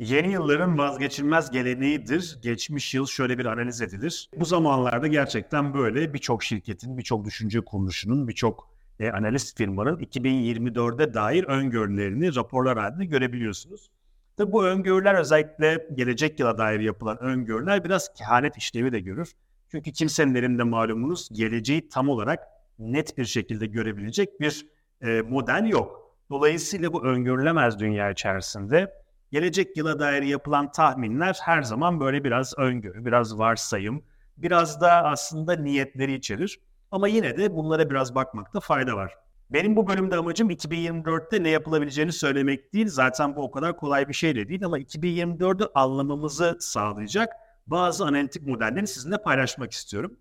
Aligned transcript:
Yeni 0.00 0.32
yılların 0.32 0.78
vazgeçilmez 0.78 1.50
geleneğidir. 1.50 2.38
Geçmiş 2.42 2.94
yıl 2.94 3.06
şöyle 3.06 3.38
bir 3.38 3.44
analiz 3.44 3.82
edilir. 3.82 4.30
Bu 4.36 4.44
zamanlarda 4.44 5.06
gerçekten 5.06 5.74
böyle 5.74 6.14
birçok 6.14 6.42
şirketin, 6.42 6.98
birçok 6.98 7.24
düşünce 7.24 7.60
kuruluşunun, 7.60 8.28
birçok 8.28 8.70
e, 9.00 9.10
analist 9.10 9.56
firmanın 9.56 9.96
2024'de 9.98 11.14
dair 11.14 11.44
öngörülerini 11.44 12.36
raporlar 12.36 12.78
halinde 12.78 13.04
görebiliyorsunuz. 13.04 13.90
Tabi 14.36 14.52
bu 14.52 14.64
öngörüler 14.64 15.14
özellikle 15.14 15.88
gelecek 15.94 16.40
yıla 16.40 16.58
dair 16.58 16.80
yapılan 16.80 17.18
öngörüler 17.18 17.84
biraz 17.84 18.14
kehanet 18.14 18.56
işlevi 18.56 18.92
de 18.92 19.00
görür. 19.00 19.32
Çünkü 19.70 19.92
kimsenin 19.92 20.34
elinde 20.34 20.62
malumunuz 20.62 21.28
geleceği 21.32 21.88
tam 21.88 22.08
olarak 22.08 22.40
net 22.78 23.18
bir 23.18 23.24
şekilde 23.24 23.66
görebilecek 23.66 24.40
bir 24.40 24.66
e, 25.02 25.22
model 25.22 25.66
yok. 25.66 26.16
Dolayısıyla 26.30 26.92
bu 26.92 27.04
öngörülemez 27.04 27.78
dünya 27.78 28.10
içerisinde 28.10 28.99
gelecek 29.30 29.76
yıla 29.76 29.98
dair 29.98 30.22
yapılan 30.22 30.72
tahminler 30.72 31.38
her 31.42 31.62
zaman 31.62 32.00
böyle 32.00 32.24
biraz 32.24 32.58
öngörü, 32.58 33.04
biraz 33.04 33.38
varsayım, 33.38 34.04
biraz 34.36 34.80
da 34.80 34.92
aslında 34.92 35.56
niyetleri 35.56 36.14
içerir. 36.14 36.60
Ama 36.90 37.08
yine 37.08 37.36
de 37.36 37.54
bunlara 37.54 37.90
biraz 37.90 38.14
bakmakta 38.14 38.60
fayda 38.60 38.96
var. 38.96 39.14
Benim 39.50 39.76
bu 39.76 39.88
bölümde 39.88 40.16
amacım 40.16 40.50
2024'te 40.50 41.42
ne 41.42 41.48
yapılabileceğini 41.48 42.12
söylemek 42.12 42.72
değil. 42.72 42.88
Zaten 42.88 43.36
bu 43.36 43.42
o 43.42 43.50
kadar 43.50 43.76
kolay 43.76 44.08
bir 44.08 44.14
şey 44.14 44.34
de 44.34 44.48
değil 44.48 44.64
ama 44.64 44.78
2024'ü 44.78 45.70
anlamamızı 45.74 46.56
sağlayacak 46.60 47.32
bazı 47.66 48.04
analitik 48.04 48.46
modelleri 48.46 48.86
sizinle 48.86 49.22
paylaşmak 49.22 49.72
istiyorum. 49.72 50.16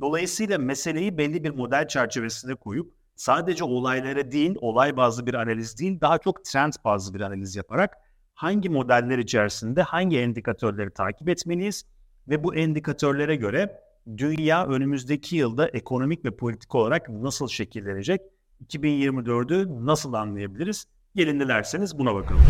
Dolayısıyla 0.00 0.58
meseleyi 0.58 1.18
belli 1.18 1.44
bir 1.44 1.50
model 1.50 1.88
çerçevesinde 1.88 2.54
koyup 2.54 2.94
sadece 3.16 3.64
olaylara 3.64 4.30
değil, 4.30 4.56
olay 4.60 4.96
bazlı 4.96 5.26
bir 5.26 5.34
analiz 5.34 5.78
değil, 5.78 6.00
daha 6.00 6.18
çok 6.18 6.44
trend 6.44 6.72
bazlı 6.84 7.14
bir 7.14 7.20
analiz 7.20 7.56
yaparak 7.56 7.96
hangi 8.38 8.68
modeller 8.68 9.18
içerisinde 9.18 9.82
hangi 9.82 10.18
endikatörleri 10.18 10.90
takip 10.90 11.28
etmeliyiz 11.28 11.84
ve 12.28 12.44
bu 12.44 12.54
endikatörlere 12.54 13.36
göre 13.36 13.80
dünya 14.16 14.66
önümüzdeki 14.66 15.36
yılda 15.36 15.68
ekonomik 15.68 16.24
ve 16.24 16.36
politik 16.36 16.74
olarak 16.74 17.08
nasıl 17.08 17.48
şekillenecek? 17.48 18.20
2024'ü 18.66 19.86
nasıl 19.86 20.12
anlayabiliriz? 20.12 20.84
Gelin 21.14 21.40
dilerseniz 21.40 21.98
buna 21.98 22.14
bakalım. 22.14 22.42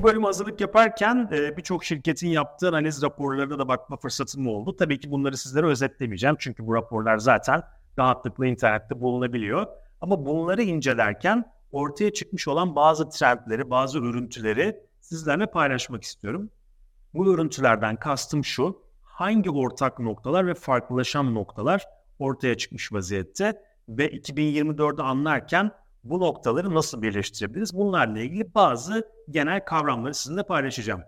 Bu 0.00 0.04
bölüm 0.04 0.24
hazırlık 0.24 0.60
yaparken 0.60 1.28
e, 1.32 1.56
birçok 1.56 1.84
şirketin 1.84 2.28
yaptığı 2.28 2.68
analiz 2.68 3.02
raporlarına 3.02 3.58
da 3.58 3.68
bakma 3.68 3.96
fırsatım 3.96 4.46
oldu. 4.46 4.76
Tabii 4.76 5.00
ki 5.00 5.10
bunları 5.10 5.36
sizlere 5.36 5.66
özetlemeyeceğim 5.66 6.36
çünkü 6.38 6.66
bu 6.66 6.74
raporlar 6.74 7.18
zaten 7.18 7.62
rahatlıkla 7.98 8.46
internette 8.46 9.00
bulunabiliyor. 9.00 9.66
Ama 10.00 10.26
bunları 10.26 10.62
incelerken 10.62 11.52
ortaya 11.72 12.12
çıkmış 12.12 12.48
olan 12.48 12.76
bazı 12.76 13.08
trendleri, 13.08 13.70
bazı 13.70 14.04
örüntüleri 14.04 14.80
sizlerle 15.00 15.46
paylaşmak 15.46 16.02
istiyorum. 16.02 16.50
Bu 17.14 17.34
örüntülerden 17.34 17.96
kastım 17.96 18.44
şu, 18.44 18.82
hangi 19.02 19.50
ortak 19.50 19.98
noktalar 19.98 20.46
ve 20.46 20.54
farklılaşan 20.54 21.34
noktalar 21.34 21.86
ortaya 22.18 22.56
çıkmış 22.56 22.92
vaziyette 22.92 23.62
ve 23.88 24.10
2024'ü 24.10 25.02
anlarken 25.02 25.70
bu 26.04 26.20
noktaları 26.20 26.74
nasıl 26.74 27.02
birleştirebiliriz? 27.02 27.74
Bunlarla 27.74 28.20
ilgili 28.20 28.54
bazı 28.54 29.08
genel 29.30 29.64
kavramları 29.64 30.14
sizinle 30.14 30.42
paylaşacağım. 30.42 31.02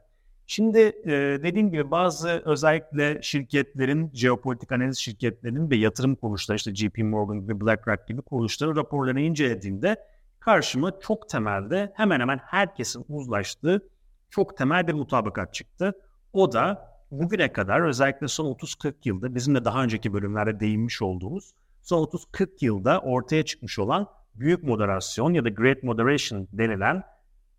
Şimdi 0.46 0.78
e, 1.04 1.10
dediğim 1.42 1.70
gibi 1.70 1.90
bazı 1.90 2.42
özellikle 2.44 3.22
şirketlerin, 3.22 4.10
jeopolitik 4.14 4.72
analiz 4.72 4.98
şirketlerinin 4.98 5.70
ve 5.70 5.76
yatırım 5.76 6.14
kuruluşları 6.14 6.56
işte 6.56 6.74
JP 6.74 6.98
Morgan 6.98 7.40
gibi 7.40 7.60
BlackRock 7.60 8.08
gibi 8.08 8.22
kuruluşların 8.22 8.76
raporlarını 8.76 9.20
incelediğimde 9.20 9.96
karşıma 10.40 11.00
çok 11.00 11.28
temelde 11.28 11.92
hemen 11.94 12.20
hemen 12.20 12.38
herkesin 12.38 13.04
uzlaştığı 13.08 13.88
çok 14.30 14.56
temel 14.56 14.86
bir 14.86 14.92
mutabakat 14.92 15.54
çıktı. 15.54 15.92
O 16.32 16.52
da 16.52 16.92
bugüne 17.10 17.52
kadar 17.52 17.80
özellikle 17.80 18.28
son 18.28 18.46
30-40 18.46 18.94
yılda 19.04 19.34
bizim 19.34 19.54
de 19.54 19.64
daha 19.64 19.82
önceki 19.82 20.12
bölümlerde 20.12 20.60
değinmiş 20.60 21.02
olduğumuz 21.02 21.52
son 21.82 22.04
30-40 22.04 22.48
yılda 22.60 23.00
ortaya 23.00 23.44
çıkmış 23.44 23.78
olan 23.78 24.08
büyük 24.34 24.62
moderasyon 24.62 25.32
ya 25.34 25.44
da 25.44 25.48
great 25.48 25.82
moderation 25.82 26.48
denilen 26.52 27.02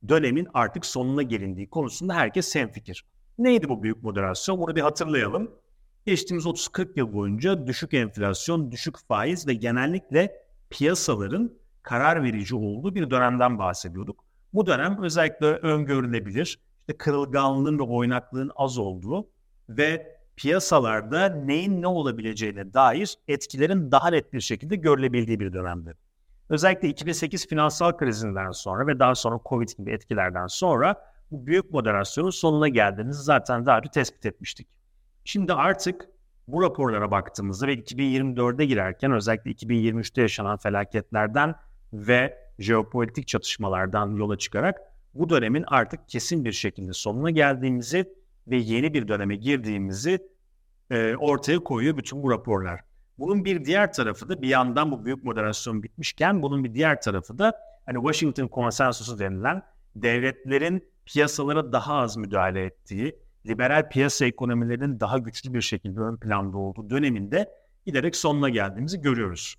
dönemin 0.07 0.47
artık 0.53 0.85
sonuna 0.85 1.22
gelindiği 1.22 1.69
konusunda 1.69 2.13
herkes 2.13 2.56
hemfikir. 2.56 3.06
Neydi 3.38 3.69
bu 3.69 3.84
büyük 3.84 4.03
moderasyon? 4.03 4.61
Bunu 4.61 4.75
bir 4.75 4.81
hatırlayalım. 4.81 5.51
Geçtiğimiz 6.06 6.45
30-40 6.45 6.88
yıl 6.95 7.13
boyunca 7.13 7.67
düşük 7.67 7.94
enflasyon, 7.94 8.72
düşük 8.72 8.97
faiz 9.07 9.47
ve 9.47 9.53
genellikle 9.53 10.44
piyasaların 10.69 11.51
karar 11.83 12.23
verici 12.23 12.56
olduğu 12.56 12.95
bir 12.95 13.09
dönemden 13.09 13.59
bahsediyorduk. 13.59 14.25
Bu 14.53 14.66
dönem 14.66 15.03
özellikle 15.03 15.45
öngörülebilir, 15.45 16.59
işte 16.79 16.97
kırılganlığın 16.97 17.79
ve 17.79 17.83
oynaklığın 17.83 18.51
az 18.56 18.78
olduğu 18.78 19.29
ve 19.69 20.17
piyasalarda 20.35 21.29
neyin 21.29 21.81
ne 21.81 21.88
olabileceğine 21.88 22.73
dair 22.73 23.17
etkilerin 23.28 23.91
daha 23.91 24.09
net 24.09 24.33
bir 24.33 24.41
şekilde 24.41 24.75
görülebildiği 24.75 25.39
bir 25.39 25.53
dönemdi. 25.53 25.97
Özellikle 26.53 26.89
2008 26.89 27.47
finansal 27.47 27.97
krizinden 27.97 28.51
sonra 28.51 28.87
ve 28.87 28.99
daha 28.99 29.15
sonra 29.15 29.39
Covid 29.49 29.69
gibi 29.77 29.91
etkilerden 29.91 30.47
sonra 30.47 30.95
bu 31.31 31.47
büyük 31.47 31.71
moderasyonun 31.71 32.29
sonuna 32.29 32.67
geldiğimizi 32.67 33.23
zaten 33.23 33.65
daha 33.65 33.77
önce 33.77 33.89
tespit 33.89 34.25
etmiştik. 34.25 34.67
Şimdi 35.25 35.53
artık 35.53 36.09
bu 36.47 36.61
raporlara 36.61 37.11
baktığımızda 37.11 37.67
ve 37.67 37.73
2024'de 37.73 38.65
girerken 38.65 39.11
özellikle 39.11 39.51
2023'te 39.51 40.21
yaşanan 40.21 40.57
felaketlerden 40.57 41.55
ve 41.93 42.37
jeopolitik 42.59 43.27
çatışmalardan 43.27 44.15
yola 44.15 44.37
çıkarak 44.37 44.77
bu 45.13 45.29
dönemin 45.29 45.63
artık 45.67 46.09
kesin 46.09 46.45
bir 46.45 46.51
şekilde 46.51 46.93
sonuna 46.93 47.29
geldiğimizi 47.29 48.13
ve 48.47 48.57
yeni 48.57 48.93
bir 48.93 49.07
döneme 49.07 49.35
girdiğimizi 49.35 50.29
e, 50.91 51.15
ortaya 51.15 51.59
koyuyor 51.59 51.97
bütün 51.97 52.23
bu 52.23 52.31
raporlar. 52.31 52.92
Bunun 53.19 53.46
bir 53.46 53.66
diğer 53.66 53.94
tarafı 53.94 54.29
da 54.29 54.41
bir 54.41 54.47
yandan 54.47 54.91
bu 54.91 55.06
büyük 55.06 55.24
moderasyon 55.24 55.84
bitmişken 55.84 56.41
bunun 56.41 56.63
bir 56.63 56.74
diğer 56.74 57.01
tarafı 57.01 57.38
da 57.38 57.53
hani 57.85 57.97
Washington 57.97 58.47
konsensusu 58.47 59.19
denilen 59.19 59.63
devletlerin 59.96 60.94
piyasalara 61.06 61.72
daha 61.72 61.94
az 61.94 62.18
müdahale 62.18 62.66
ettiği, 62.66 63.16
liberal 63.46 63.90
piyasa 63.90 64.25
ekonomilerinin 64.25 65.00
daha 65.00 65.18
güçlü 65.18 65.53
bir 65.53 65.62
şekilde 65.62 66.00
ön 66.00 66.18
planda 66.18 66.57
olduğu 66.57 66.90
döneminde 66.90 67.50
giderek 67.85 68.16
sonuna 68.16 68.50
geldiğimizi 68.50 69.01
görüyoruz. 69.01 69.56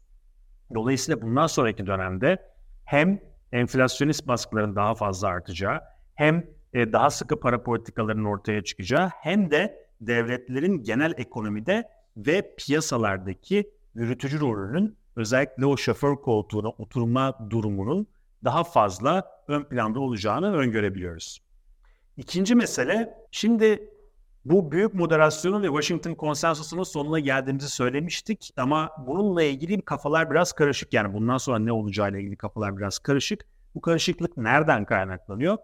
Dolayısıyla 0.75 1.23
bundan 1.23 1.47
sonraki 1.47 1.87
dönemde 1.87 2.39
hem 2.85 3.21
enflasyonist 3.53 4.27
baskıların 4.27 4.77
daha 4.77 4.95
fazla 4.95 5.29
artacağı, 5.29 5.81
hem 6.15 6.47
e, 6.73 6.93
daha 6.93 7.11
sıkı 7.11 7.41
para 7.41 7.63
politikalarının 7.63 8.25
ortaya 8.25 8.65
çıkacağı, 8.65 9.09
hem 9.09 9.51
de 9.51 9.89
devletlerin 10.01 10.83
genel 10.83 11.15
ekonomide 11.17 11.89
ve 12.17 12.55
piyasalardaki 12.57 13.71
yürütücü 13.95 14.41
rolünün 14.41 14.97
özellikle 15.17 15.67
o 15.67 15.77
şoför 15.77 16.17
koltuğuna 16.17 16.69
oturma 16.69 17.51
durumunun 17.51 18.07
daha 18.45 18.65
fazla 18.65 19.25
ön 19.49 19.65
planda 19.65 20.01
olacağını 20.01 20.57
öngörebiliyoruz. 20.57 21.41
İkinci 22.17 22.55
mesele, 22.55 23.15
şimdi 23.31 23.91
bu 24.45 24.73
büyük 24.73 24.95
moderasyonun 24.95 25.63
ve 25.63 25.67
Washington 25.67 26.15
konsensusunun 26.15 26.83
sonuna 26.83 27.19
geldiğimizi 27.19 27.69
söylemiştik 27.69 28.51
ama 28.57 28.91
bununla 29.07 29.43
ilgili 29.43 29.83
kafalar 29.83 30.31
biraz 30.31 30.53
karışık. 30.53 30.93
Yani 30.93 31.15
bundan 31.15 31.39
sonra 31.39 31.59
ne 31.59 31.73
olacağıyla 31.73 32.19
ilgili 32.19 32.37
kafalar 32.37 32.77
biraz 32.77 32.99
karışık. 32.99 33.47
Bu 33.75 33.81
karışıklık 33.81 34.37
nereden 34.37 34.85
kaynaklanıyor? 34.85 35.59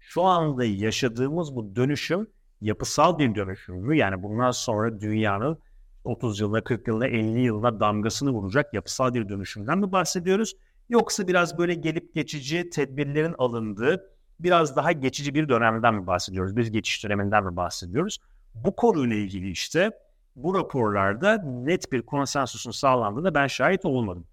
Şu 0.00 0.22
anda 0.22 0.64
yaşadığımız 0.64 1.56
bu 1.56 1.76
dönüşüm 1.76 2.26
yapısal 2.60 3.18
bir 3.18 3.34
dönüşüm? 3.34 3.92
Yani 3.92 4.22
bundan 4.22 4.50
sonra 4.50 5.00
dünyanın 5.00 5.58
30 6.04 6.40
yılda, 6.40 6.64
40 6.64 6.88
yılda, 6.88 7.06
50 7.06 7.40
yılda 7.40 7.80
damgasını 7.80 8.30
vuracak 8.30 8.74
yapısal 8.74 9.14
bir 9.14 9.28
dönüşümden 9.28 9.78
mi 9.78 9.92
bahsediyoruz? 9.92 10.56
Yoksa 10.88 11.28
biraz 11.28 11.58
böyle 11.58 11.74
gelip 11.74 12.14
geçici 12.14 12.70
tedbirlerin 12.70 13.34
alındığı 13.38 14.10
biraz 14.40 14.76
daha 14.76 14.92
geçici 14.92 15.34
bir 15.34 15.48
dönemden 15.48 15.94
mi 15.94 16.06
bahsediyoruz? 16.06 16.56
Bir 16.56 16.66
geçiş 16.66 17.04
döneminden 17.04 17.44
mi 17.44 17.56
bahsediyoruz? 17.56 18.18
Bu 18.54 18.76
konuyla 18.76 19.16
ilgili 19.16 19.50
işte 19.50 19.90
bu 20.36 20.54
raporlarda 20.54 21.42
net 21.42 21.92
bir 21.92 22.02
konsensusun 22.02 22.70
sağlandığında 22.70 23.34
ben 23.34 23.46
şahit 23.46 23.84
olmadım. 23.84 24.26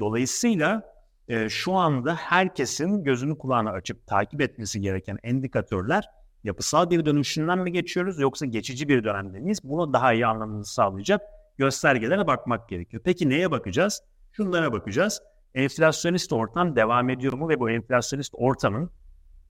Dolayısıyla 0.00 0.94
e, 1.28 1.48
şu 1.48 1.72
anda 1.72 2.14
herkesin 2.14 3.04
gözünü 3.04 3.38
kulağını 3.38 3.70
açıp 3.70 4.06
takip 4.06 4.40
etmesi 4.40 4.80
gereken 4.80 5.18
endikatörler 5.22 6.08
yapısal 6.44 6.90
bir 6.90 7.04
dönüşümden 7.04 7.58
mi 7.58 7.72
geçiyoruz 7.72 8.20
yoksa 8.20 8.46
geçici 8.46 8.88
bir 8.88 9.04
dönemde 9.04 9.40
miyiz? 9.40 9.60
Bunu 9.64 9.92
daha 9.92 10.12
iyi 10.12 10.26
anlamını 10.26 10.64
sağlayacak 10.64 11.20
göstergelere 11.58 12.26
bakmak 12.26 12.68
gerekiyor. 12.68 13.02
Peki 13.04 13.28
neye 13.28 13.50
bakacağız? 13.50 14.02
Şunlara 14.32 14.72
bakacağız. 14.72 15.22
Enflasyonist 15.54 16.32
ortam 16.32 16.76
devam 16.76 17.10
ediyor 17.10 17.32
mu 17.32 17.48
ve 17.48 17.60
bu 17.60 17.70
enflasyonist 17.70 18.34
ortamın 18.36 18.90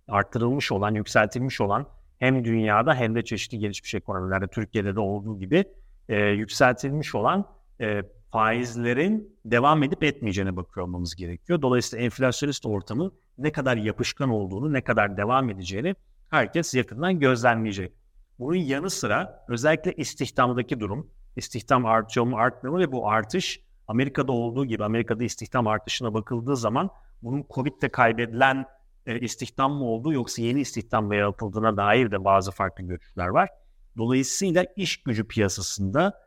arttırılmış 0.08 0.72
olan, 0.72 0.94
yükseltilmiş 0.94 1.60
olan 1.60 1.86
hem 2.18 2.44
dünyada 2.44 2.94
hem 2.94 3.14
de 3.14 3.24
çeşitli 3.24 3.58
gelişmiş 3.58 3.94
ekonomilerde, 3.94 4.46
Türkiye'de 4.46 4.94
de 4.94 5.00
olduğu 5.00 5.38
gibi 5.38 5.64
e, 6.08 6.16
yükseltilmiş 6.18 7.14
olan 7.14 7.44
e, 7.80 8.02
faizlerin 8.32 9.36
devam 9.44 9.82
edip 9.82 10.04
etmeyeceğine 10.04 10.56
bakıyor 10.56 10.86
olmamız 10.86 11.14
gerekiyor. 11.14 11.62
Dolayısıyla 11.62 12.04
enflasyonist 12.04 12.66
ortamın 12.66 13.12
ne 13.38 13.52
kadar 13.52 13.76
yapışkan 13.76 14.30
olduğunu, 14.30 14.72
ne 14.72 14.80
kadar 14.80 15.16
devam 15.16 15.50
edeceğini 15.50 15.94
herkes 16.34 16.74
yakından 16.74 17.20
gözlemleyecek. 17.20 17.92
Bunun 18.38 18.56
yanı 18.56 18.90
sıra 18.90 19.44
özellikle 19.48 19.92
istihdamdaki 19.92 20.80
durum, 20.80 21.10
istihdam 21.36 21.86
artıyor 21.86 22.26
mu 22.26 22.36
artmıyor 22.36 22.74
mu 22.74 22.80
ve 22.80 22.92
bu 22.92 23.08
artış 23.08 23.60
Amerika'da 23.88 24.32
olduğu 24.32 24.66
gibi 24.66 24.84
Amerika'da 24.84 25.24
istihdam 25.24 25.66
artışına 25.66 26.14
bakıldığı 26.14 26.56
zaman 26.56 26.90
bunun 27.22 27.44
Covid'de 27.54 27.88
kaybedilen 27.88 28.66
e, 29.06 29.20
istihdam 29.20 29.72
mı 29.72 29.84
olduğu 29.84 30.12
yoksa 30.12 30.42
yeni 30.42 30.60
istihdam 30.60 31.06
mı 31.06 31.16
yaratıldığına 31.16 31.76
dair 31.76 32.10
de 32.10 32.24
bazı 32.24 32.50
farklı 32.50 32.84
görüşler 32.84 33.28
var. 33.28 33.48
Dolayısıyla 33.96 34.66
iş 34.76 35.02
gücü 35.02 35.28
piyasasında 35.28 36.24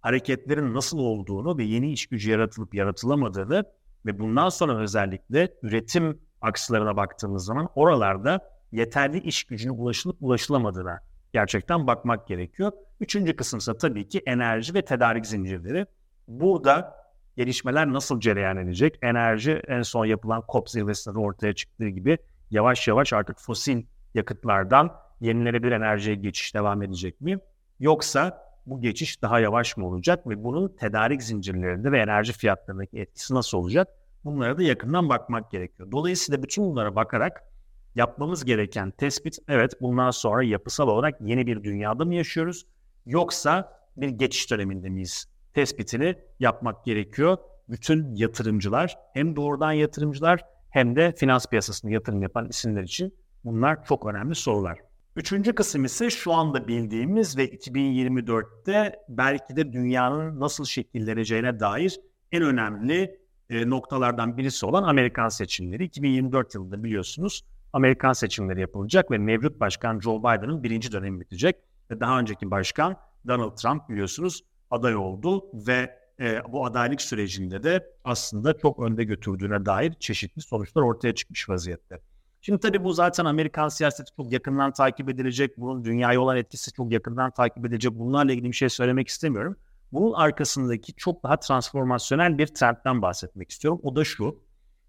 hareketlerin 0.00 0.74
nasıl 0.74 0.98
olduğunu 0.98 1.58
ve 1.58 1.64
yeni 1.64 1.92
iş 1.92 2.06
gücü 2.06 2.30
yaratılıp 2.30 2.74
yaratılamadığını 2.74 3.64
ve 4.06 4.18
bundan 4.18 4.48
sonra 4.48 4.78
özellikle 4.78 5.54
üretim 5.62 6.20
akslarına 6.40 6.96
baktığımız 6.96 7.44
zaman 7.44 7.68
oralarda 7.74 8.53
yeterli 8.74 9.18
iş 9.18 9.44
gücüne 9.44 9.72
ulaşılıp 9.72 10.16
ulaşılamadığına 10.20 11.00
gerçekten 11.32 11.86
bakmak 11.86 12.28
gerekiyor. 12.28 12.72
Üçüncü 13.00 13.36
kısımsa 13.36 13.76
tabii 13.76 14.08
ki 14.08 14.22
enerji 14.26 14.74
ve 14.74 14.84
tedarik 14.84 15.26
zincirleri. 15.26 15.86
Burada 16.28 16.96
gelişmeler 17.36 17.92
nasıl 17.92 18.20
cereyan 18.20 18.56
edecek? 18.56 18.98
Enerji 19.02 19.62
en 19.68 19.82
son 19.82 20.04
yapılan 20.04 20.42
COP 20.52 20.70
zirvesinde 20.70 21.18
ortaya 21.18 21.52
çıktığı 21.52 21.88
gibi 21.88 22.18
yavaş 22.50 22.88
yavaş 22.88 23.12
artık 23.12 23.40
fosil 23.40 23.82
yakıtlardan 24.14 24.92
yenilenebilir 25.20 25.72
enerjiye 25.72 26.16
geçiş 26.16 26.54
devam 26.54 26.82
edecek 26.82 27.20
mi? 27.20 27.38
Yoksa 27.80 28.44
bu 28.66 28.80
geçiş 28.80 29.22
daha 29.22 29.40
yavaş 29.40 29.76
mı 29.76 29.86
olacak 29.86 30.26
ve 30.26 30.44
bunun 30.44 30.68
tedarik 30.68 31.22
zincirlerinde 31.22 31.92
ve 31.92 32.00
enerji 32.00 32.32
fiyatlarındaki 32.32 33.00
etkisi 33.00 33.34
nasıl 33.34 33.58
olacak? 33.58 33.88
Bunlara 34.24 34.58
da 34.58 34.62
yakından 34.62 35.08
bakmak 35.08 35.50
gerekiyor. 35.50 35.92
Dolayısıyla 35.92 36.42
bütün 36.42 36.64
bunlara 36.64 36.96
bakarak 36.96 37.53
yapmamız 37.94 38.44
gereken 38.44 38.90
tespit 38.90 39.38
evet 39.48 39.80
bundan 39.80 40.10
sonra 40.10 40.42
yapısal 40.42 40.88
olarak 40.88 41.20
yeni 41.20 41.46
bir 41.46 41.62
dünyada 41.62 42.04
mı 42.04 42.14
yaşıyoruz 42.14 42.66
yoksa 43.06 43.78
bir 43.96 44.08
geçiş 44.08 44.50
döneminde 44.50 44.88
miyiz? 44.88 45.28
Tespitini 45.54 46.16
yapmak 46.40 46.84
gerekiyor. 46.84 47.38
Bütün 47.68 48.14
yatırımcılar 48.14 48.98
hem 49.12 49.36
doğrudan 49.36 49.72
yatırımcılar 49.72 50.44
hem 50.70 50.96
de 50.96 51.12
finans 51.16 51.46
piyasasında 51.46 51.92
yatırım 51.92 52.22
yapan 52.22 52.48
isimler 52.48 52.82
için 52.82 53.14
bunlar 53.44 53.84
çok 53.84 54.06
önemli 54.06 54.34
sorular. 54.34 54.78
Üçüncü 55.16 55.54
kısım 55.54 55.84
ise 55.84 56.10
şu 56.10 56.32
anda 56.32 56.68
bildiğimiz 56.68 57.38
ve 57.38 57.48
2024'te 57.48 58.96
belki 59.08 59.56
de 59.56 59.72
dünyanın 59.72 60.40
nasıl 60.40 60.64
şekilleneceğine 60.64 61.60
dair 61.60 62.00
en 62.32 62.42
önemli 62.42 63.20
e, 63.50 63.70
noktalardan 63.70 64.36
birisi 64.36 64.66
olan 64.66 64.82
Amerikan 64.82 65.28
seçimleri. 65.28 65.84
2024 65.84 66.54
yılında 66.54 66.84
biliyorsunuz 66.84 67.44
Amerikan 67.74 68.12
seçimleri 68.12 68.60
yapılacak 68.60 69.10
ve 69.10 69.18
mevcut 69.18 69.60
başkan 69.60 70.00
Joe 70.00 70.20
Biden'ın 70.20 70.62
birinci 70.62 70.92
dönemi 70.92 71.20
bitecek. 71.20 71.56
Ve 71.90 72.00
daha 72.00 72.20
önceki 72.20 72.50
başkan 72.50 72.96
Donald 73.28 73.56
Trump 73.56 73.88
biliyorsunuz 73.88 74.44
aday 74.70 74.96
oldu 74.96 75.44
ve 75.54 75.98
e, 76.20 76.52
bu 76.52 76.66
adaylık 76.66 77.02
sürecinde 77.02 77.62
de 77.62 77.86
aslında 78.04 78.58
çok 78.58 78.78
önde 78.78 79.04
götürdüğüne 79.04 79.66
dair 79.66 79.94
çeşitli 80.00 80.42
sonuçlar 80.42 80.82
ortaya 80.82 81.14
çıkmış 81.14 81.48
vaziyette. 81.48 82.00
Şimdi 82.40 82.60
tabii 82.60 82.84
bu 82.84 82.92
zaten 82.92 83.24
Amerikan 83.24 83.68
siyaseti 83.68 84.12
çok 84.16 84.32
yakından 84.32 84.72
takip 84.72 85.08
edilecek. 85.08 85.58
Bunun 85.58 85.84
dünyaya 85.84 86.20
olan 86.20 86.36
etkisi 86.36 86.72
çok 86.72 86.92
yakından 86.92 87.30
takip 87.30 87.66
edilecek. 87.66 87.92
Bunlarla 87.92 88.32
ilgili 88.32 88.48
bir 88.48 88.56
şey 88.56 88.68
söylemek 88.68 89.08
istemiyorum. 89.08 89.56
Bunun 89.92 90.12
arkasındaki 90.12 90.94
çok 90.94 91.22
daha 91.22 91.36
transformasyonel 91.36 92.38
bir 92.38 92.46
trendten 92.46 93.02
bahsetmek 93.02 93.50
istiyorum. 93.50 93.80
O 93.82 93.96
da 93.96 94.04
şu. 94.04 94.38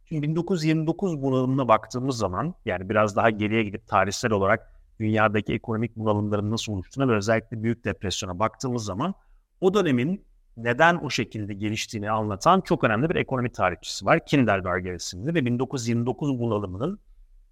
Şimdi 0.10 0.22
1929 0.28 1.22
bunalımına 1.22 1.68
baktığımız 1.68 2.18
zaman 2.18 2.56
yani 2.66 2.90
biraz 2.90 3.16
daha 3.16 3.30
geriye 3.30 3.64
gidip 3.64 3.88
tarihsel 3.88 4.32
olarak 4.32 4.74
dünyadaki 5.00 5.54
ekonomik 5.54 5.96
bunalımların 5.96 6.52
nasıl 6.52 6.74
oluştuğuna 6.74 7.08
ve 7.08 7.16
özellikle 7.16 7.64
büyük 7.64 7.86
depresyona 7.86 8.40
baktığımız 8.40 8.86
zaman 8.86 9.14
o 9.62 9.74
dönemin 9.74 10.26
neden 10.58 10.96
o 10.96 11.10
şekilde 11.10 11.54
geliştiğini 11.54 12.12
anlatan 12.12 12.62
çok 12.62 12.84
önemli 12.84 13.10
bir 13.10 13.16
ekonomi 13.16 13.52
tarihçisi 13.52 14.06
var. 14.06 14.26
Kindelberger 14.26 14.94
isimli 14.94 15.34
ve 15.34 15.46
1929 15.46 16.40
bunalımının 16.40 17.00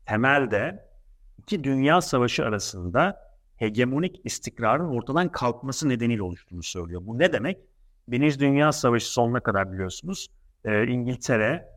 temelde 0.05 0.89
iki 1.37 1.63
dünya 1.63 2.01
savaşı 2.01 2.45
arasında 2.45 3.19
hegemonik 3.55 4.21
istikrarın 4.23 4.87
ortadan 4.87 5.31
kalkması 5.31 5.89
nedeniyle 5.89 6.21
oluştuğunu 6.21 6.63
söylüyor. 6.63 7.01
Bu 7.05 7.19
ne 7.19 7.33
demek? 7.33 7.57
Birinci 8.07 8.39
Dünya 8.39 8.71
Savaşı 8.71 9.11
sonuna 9.11 9.39
kadar 9.39 9.73
biliyorsunuz 9.73 10.27
İngiltere 10.65 11.69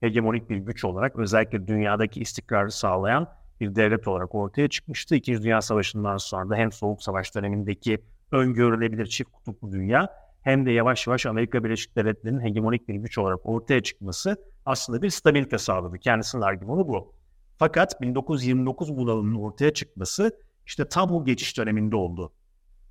hegemonik 0.00 0.50
bir 0.50 0.56
güç 0.56 0.84
olarak 0.84 1.16
özellikle 1.16 1.66
dünyadaki 1.66 2.20
istikrarı 2.20 2.70
sağlayan 2.70 3.28
bir 3.60 3.74
devlet 3.74 4.08
olarak 4.08 4.34
ortaya 4.34 4.68
çıkmıştı. 4.68 5.14
İkinci 5.14 5.42
Dünya 5.42 5.62
Savaşı'ndan 5.62 6.16
sonra 6.16 6.50
da 6.50 6.56
hem 6.56 6.72
Soğuk 6.72 7.02
Savaş 7.02 7.34
dönemindeki 7.34 7.98
öngörülebilir 8.32 9.06
çift 9.06 9.30
kutuplu 9.32 9.72
dünya 9.72 10.08
hem 10.42 10.66
de 10.66 10.70
yavaş 10.70 11.06
yavaş 11.06 11.26
Amerika 11.26 11.64
Birleşik 11.64 11.96
Devletleri'nin 11.96 12.40
hegemonik 12.40 12.88
bir 12.88 12.94
güç 12.94 13.18
olarak 13.18 13.40
ortaya 13.44 13.82
çıkması 13.82 14.36
aslında 14.66 15.02
bir 15.02 15.10
stabilite 15.10 15.58
sağladı. 15.58 15.98
Kendisinin 15.98 16.42
argümanı 16.42 16.88
bu. 16.88 17.14
Fakat 17.58 18.00
1929 18.00 18.96
bunalımının 18.96 19.38
ortaya 19.40 19.72
çıkması 19.72 20.38
işte 20.66 20.88
tam 20.88 21.08
bu 21.08 21.24
geçiş 21.24 21.58
döneminde 21.58 21.96
oldu. 21.96 22.32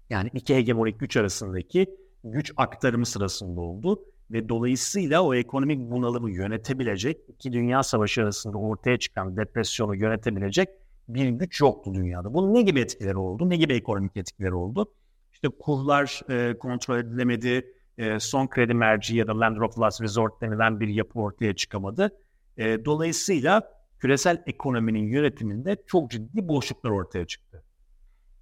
Yani 0.09 0.29
iki 0.33 0.55
hegemonik 0.55 0.99
güç 0.99 1.17
arasındaki 1.17 1.87
güç 2.23 2.51
aktarımı 2.57 3.05
sırasında 3.05 3.61
oldu 3.61 4.05
ve 4.31 4.49
dolayısıyla 4.49 5.21
o 5.21 5.33
ekonomik 5.33 5.91
bunalımı 5.91 6.31
yönetebilecek, 6.31 7.17
iki 7.27 7.53
dünya 7.53 7.83
savaşı 7.83 8.21
arasında 8.21 8.57
ortaya 8.57 8.99
çıkan 8.99 9.37
depresyonu 9.37 9.95
yönetebilecek 9.95 10.69
bir 11.07 11.29
güç 11.29 11.61
yoktu 11.61 11.93
dünyada. 11.93 12.33
Bunun 12.33 12.53
ne 12.53 12.61
gibi 12.61 12.79
etkileri 12.79 13.17
oldu? 13.17 13.49
Ne 13.49 13.57
gibi 13.57 13.73
ekonomik 13.73 14.17
etkileri 14.17 14.53
oldu? 14.53 14.91
İşte 15.33 15.47
kurlar 15.59 16.21
e, 16.29 16.57
kontrol 16.57 16.97
edilemedi, 16.97 17.73
e, 17.97 18.19
son 18.19 18.47
kredi 18.47 18.73
merci 18.73 19.15
ya 19.15 19.27
da 19.27 19.39
Land 19.39 19.57
of 19.57 19.79
Last 19.79 20.01
Resort 20.01 20.41
denilen 20.41 20.79
bir 20.79 20.87
yapı 20.87 21.19
ortaya 21.19 21.55
çıkamadı. 21.55 22.11
E, 22.57 22.85
dolayısıyla 22.85 23.61
küresel 23.99 24.43
ekonominin 24.47 25.07
yönetiminde 25.07 25.77
çok 25.87 26.11
ciddi 26.11 26.47
boşluklar 26.47 26.89
ortaya 26.89 27.27
çıktı. 27.27 27.63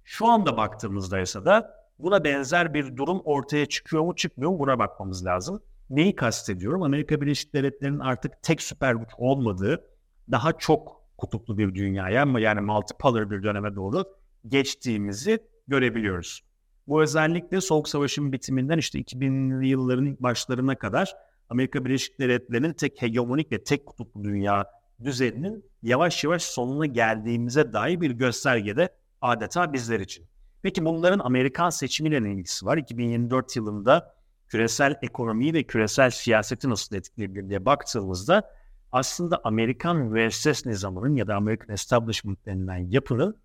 Şu 0.04 0.26
anda 0.26 0.56
baktığımızda 0.56 1.20
ise 1.20 1.44
de 1.44 1.66
buna 1.98 2.24
benzer 2.24 2.74
bir 2.74 2.96
durum 2.96 3.20
ortaya 3.24 3.66
çıkıyor 3.66 4.02
mu 4.02 4.16
çıkmıyor 4.16 4.50
mu 4.50 4.58
buna 4.58 4.78
bakmamız 4.78 5.24
lazım. 5.24 5.62
Neyi 5.90 6.16
kastediyorum? 6.16 6.82
Amerika 6.82 7.20
Birleşik 7.20 7.54
Devletleri'nin 7.54 7.98
artık 7.98 8.42
tek 8.42 8.62
süper 8.62 8.94
güç 8.94 9.08
olmadığı 9.18 9.84
daha 10.30 10.52
çok 10.52 11.02
kutuplu 11.18 11.58
bir 11.58 11.74
dünyaya 11.74 12.26
yani 12.38 12.60
multipolar 12.60 13.30
bir 13.30 13.42
döneme 13.42 13.74
doğru 13.74 14.04
geçtiğimizi 14.48 15.38
görebiliyoruz. 15.68 16.42
Bu 16.88 17.02
özellikle 17.02 17.60
Soğuk 17.60 17.88
Savaş'ın 17.88 18.32
bitiminden 18.32 18.78
işte 18.78 18.98
2000'li 18.98 19.68
yılların 19.68 20.06
ilk 20.06 20.20
başlarına 20.20 20.74
kadar 20.74 21.14
Amerika 21.48 21.84
Birleşik 21.84 22.20
Devletleri'nin 22.20 22.72
tek 22.72 23.02
hegemonik 23.02 23.52
ve 23.52 23.64
tek 23.64 23.86
kutuplu 23.86 24.24
dünya 24.24 24.66
düzeninin 25.04 25.64
yavaş 25.82 26.24
yavaş 26.24 26.42
sonuna 26.42 26.86
geldiğimize 26.86 27.72
dair 27.72 28.00
bir 28.00 28.10
göstergede 28.10 28.88
adeta 29.20 29.72
bizler 29.72 30.00
için. 30.00 30.26
Peki 30.62 30.84
bunların 30.84 31.18
Amerikan 31.18 31.70
seçimiyle 31.70 32.22
ne 32.22 32.32
ilgisi 32.32 32.66
var? 32.66 32.76
2024 32.76 33.56
yılında 33.56 34.17
küresel 34.48 34.98
ekonomiyi 35.02 35.54
ve 35.54 35.62
küresel 35.62 36.10
siyaseti 36.10 36.70
nasıl 36.70 36.96
etkileyebilir 36.96 37.48
diye 37.48 37.64
baktığımızda 37.64 38.50
aslında 38.92 39.40
Amerikan 39.44 39.96
müesses 39.96 40.66
nizamının 40.66 41.16
ya 41.16 41.26
da 41.26 41.36
American 41.36 41.74
Establishment 41.74 42.46
denilen 42.46 42.90
yapının 42.90 43.36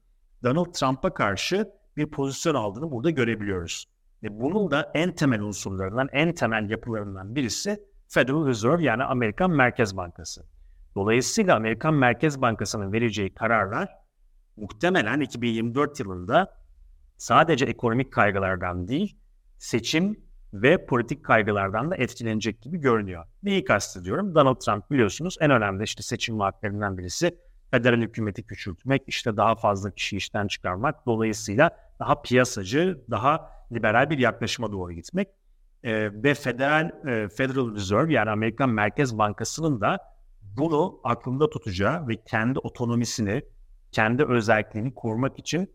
Donald 0.43 0.73
Trump'a 0.73 1.13
karşı 1.13 1.71
bir 1.97 2.05
pozisyon 2.05 2.55
aldığını 2.55 2.91
burada 2.91 3.09
görebiliyoruz. 3.09 3.85
Ve 4.23 4.41
bunun 4.41 4.71
da 4.71 4.91
en 4.93 5.15
temel 5.15 5.41
unsurlarından, 5.41 6.09
en 6.11 6.33
temel 6.33 6.69
yapılarından 6.69 7.35
birisi 7.35 7.83
Federal 8.07 8.47
Reserve 8.47 8.83
yani 8.83 9.03
Amerikan 9.03 9.51
Merkez 9.51 9.97
Bankası. 9.97 10.45
Dolayısıyla 10.95 11.55
Amerikan 11.55 11.93
Merkez 11.93 12.41
Bankası'nın 12.41 12.93
vereceği 12.93 13.33
kararlar 13.33 13.89
muhtemelen 14.57 15.19
2024 15.19 15.99
yılında 15.99 16.57
sadece 17.17 17.65
ekonomik 17.65 18.13
kaygılardan 18.13 18.87
değil, 18.87 19.17
seçim 19.57 20.22
ve 20.53 20.85
politik 20.85 21.25
kaygılardan 21.25 21.91
da 21.91 21.95
etkilenecek 21.95 22.61
gibi 22.61 22.77
görünüyor. 22.77 23.25
Neyi 23.43 23.63
kastediyorum? 23.63 24.35
Donald 24.35 24.59
Trump 24.59 24.91
biliyorsunuz 24.91 25.37
en 25.39 25.51
önemli 25.51 25.83
işte 25.83 26.03
seçim 26.03 26.39
vaatlerinden 26.39 26.97
birisi 26.97 27.37
federal 27.71 28.01
hükümeti 28.01 28.43
küçültmek, 28.43 29.03
işte 29.07 29.37
daha 29.37 29.55
fazla 29.55 29.91
kişi 29.91 30.17
işten 30.17 30.47
çıkarmak, 30.47 31.05
dolayısıyla 31.05 31.77
daha 31.99 32.21
piyasacı, 32.21 33.01
daha 33.11 33.49
liberal 33.71 34.09
bir 34.09 34.17
yaklaşıma 34.17 34.71
doğru 34.71 34.91
gitmek. 34.91 35.27
Ee, 35.83 36.09
ve 36.23 36.33
federal 36.33 37.07
e, 37.07 37.29
Federal 37.29 37.75
Reserve 37.75 38.13
yani 38.13 38.29
Amerikan 38.29 38.69
Merkez 38.69 39.17
Bankası'nın 39.17 39.81
da 39.81 39.97
bunu 40.41 40.99
aklında 41.03 41.49
tutacağı 41.49 42.07
ve 42.07 42.15
kendi 42.15 42.59
otonomisini, 42.59 43.41
kendi 43.91 44.23
özelliğini 44.25 44.93
korumak 44.93 45.39
için 45.39 45.69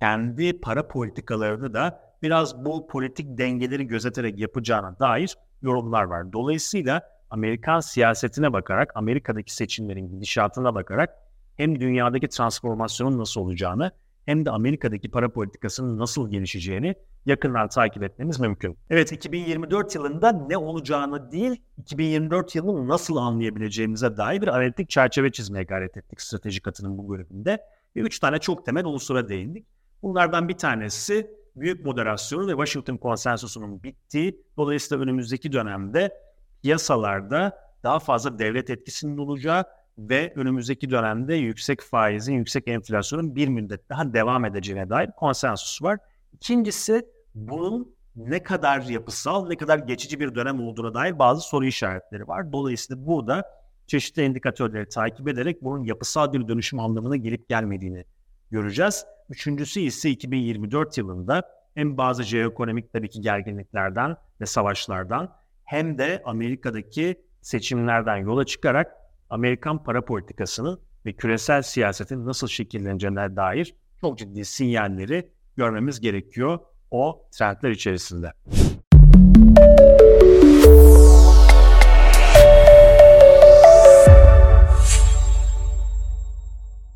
kendi 0.00 0.60
para 0.60 0.88
politikalarını 0.88 1.74
da 1.74 2.00
biraz 2.22 2.64
bu 2.64 2.86
politik 2.86 3.38
dengeleri 3.38 3.86
gözeterek 3.86 4.38
yapacağına 4.38 4.98
dair 4.98 5.36
yorumlar 5.62 6.04
var. 6.04 6.32
Dolayısıyla 6.32 7.02
Amerikan 7.30 7.80
siyasetine 7.80 8.52
bakarak, 8.52 8.92
Amerika'daki 8.94 9.54
seçimlerin 9.54 10.08
gidişatına 10.08 10.74
bakarak 10.74 11.10
hem 11.56 11.80
dünyadaki 11.80 12.28
transformasyonun 12.28 13.18
nasıl 13.18 13.40
olacağını 13.40 13.92
hem 14.26 14.46
de 14.46 14.50
Amerika'daki 14.50 15.10
para 15.10 15.32
politikasının 15.32 15.98
nasıl 15.98 16.30
gelişeceğini 16.30 16.94
yakından 17.26 17.68
takip 17.68 18.02
etmemiz 18.02 18.40
mümkün. 18.40 18.76
Evet 18.90 19.12
2024 19.12 19.94
yılında 19.94 20.32
ne 20.32 20.56
olacağını 20.56 21.32
değil 21.32 21.62
2024 21.78 22.54
yılını 22.54 22.88
nasıl 22.88 23.16
anlayabileceğimize 23.16 24.16
dair 24.16 24.42
bir 24.42 24.48
analitik 24.48 24.90
çerçeve 24.90 25.32
çizmeye 25.32 25.64
gayret 25.64 25.96
ettik 25.96 26.20
strateji 26.20 26.62
katının 26.62 26.98
bu 26.98 27.08
bölümünde. 27.10 27.58
Ve 27.96 28.00
üç 28.00 28.18
tane 28.18 28.38
çok 28.38 28.66
temel 28.66 28.84
unsura 28.84 29.28
değindik. 29.28 29.66
Bunlardan 30.02 30.48
bir 30.48 30.58
tanesi 30.58 31.30
büyük 31.56 31.84
moderasyonu 31.84 32.46
ve 32.46 32.52
Washington 32.52 32.96
konsensusunun 32.96 33.82
bittiği, 33.82 34.42
dolayısıyla 34.56 35.04
önümüzdeki 35.04 35.52
dönemde 35.52 36.14
yasalarda 36.62 37.58
daha 37.82 37.98
fazla 37.98 38.38
devlet 38.38 38.70
etkisinin 38.70 39.18
olacağı 39.18 39.64
ve 39.98 40.32
önümüzdeki 40.36 40.90
dönemde 40.90 41.34
yüksek 41.34 41.80
faizin, 41.80 42.34
yüksek 42.34 42.68
enflasyonun 42.68 43.34
bir 43.34 43.48
müddet 43.48 43.88
daha 43.88 44.12
devam 44.12 44.44
edeceğine 44.44 44.90
dair 44.90 45.10
konsensus 45.16 45.82
var. 45.82 45.98
İkincisi 46.32 47.06
bunun 47.34 47.94
ne 48.16 48.42
kadar 48.42 48.80
yapısal, 48.80 49.48
ne 49.48 49.56
kadar 49.56 49.78
geçici 49.78 50.20
bir 50.20 50.34
dönem 50.34 50.60
olduğuna 50.60 50.94
dair 50.94 51.18
bazı 51.18 51.40
soru 51.40 51.64
işaretleri 51.64 52.28
var. 52.28 52.52
Dolayısıyla 52.52 53.06
bu 53.06 53.26
da 53.26 53.44
çeşitli 53.86 54.24
indikatörleri 54.24 54.88
takip 54.88 55.28
ederek 55.28 55.62
bunun 55.62 55.84
yapısal 55.84 56.32
bir 56.32 56.48
dönüşüm 56.48 56.80
anlamına 56.80 57.16
gelip 57.16 57.48
gelmediğini 57.48 58.04
göreceğiz. 58.50 59.06
Üçüncüsü 59.30 59.80
ise 59.80 60.10
2024 60.10 60.98
yılında 60.98 61.42
hem 61.74 61.96
bazı 61.96 62.22
jeoekonomik 62.22 62.92
tabii 62.92 63.08
ki 63.08 63.20
gerginliklerden 63.20 64.16
ve 64.40 64.46
savaşlardan 64.46 65.36
hem 65.64 65.98
de 65.98 66.22
Amerika'daki 66.24 67.24
seçimlerden 67.40 68.16
yola 68.16 68.46
çıkarak 68.46 68.92
Amerikan 69.30 69.82
para 69.82 70.04
politikasının 70.04 70.80
ve 71.06 71.12
küresel 71.12 71.62
siyasetin 71.62 72.26
nasıl 72.26 72.48
şekilleneceğine 72.48 73.36
dair 73.36 73.74
çok 74.00 74.18
ciddi 74.18 74.44
sinyalleri 74.44 75.30
görmemiz 75.56 76.00
gerekiyor 76.00 76.58
o 76.90 77.28
trendler 77.32 77.70
içerisinde. 77.70 78.32